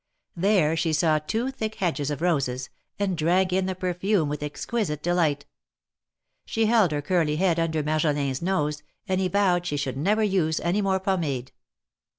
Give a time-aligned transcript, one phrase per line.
[0.35, 5.03] There she saw two thick hedges of roses, and drank in the perfume with exquisite
[5.03, 5.45] delight.
[6.43, 10.59] She held her curly head under Marjolin's nose, and he vowed she should never use
[10.61, 11.51] any more pomade.